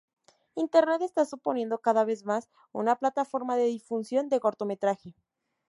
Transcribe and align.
Internet 0.55 1.03
está 1.03 1.25
suponiendo 1.25 1.77
cada 1.77 2.03
vez 2.05 2.25
más 2.25 2.49
una 2.71 2.95
plataforma 2.95 3.55
de 3.55 3.65
difusión 3.65 4.29
del 4.29 4.39
cortometraje. 4.39 5.13